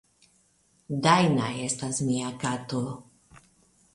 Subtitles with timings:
[1.07, 2.81] Dajna estas mia kato.